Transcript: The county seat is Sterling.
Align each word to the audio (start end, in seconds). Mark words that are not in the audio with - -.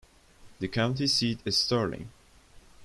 The 0.57 0.67
county 0.67 1.05
seat 1.05 1.41
is 1.45 1.57
Sterling. 1.57 2.09